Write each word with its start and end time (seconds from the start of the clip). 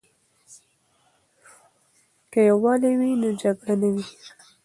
که 2.31 2.39
یووالی 2.49 2.93
وي 2.99 3.11
نو 3.21 3.29
جګړه 3.41 3.73
نه 3.81 3.89
وي. 3.93 4.05